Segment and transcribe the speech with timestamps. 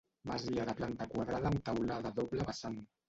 [0.29, 2.81] Masia de planta quadrada amb teulada a doble vessant.